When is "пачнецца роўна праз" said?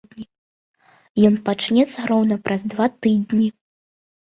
1.51-2.61